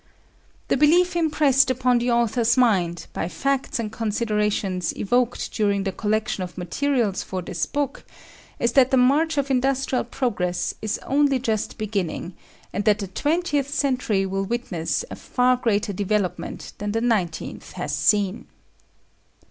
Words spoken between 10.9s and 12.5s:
only just beginning,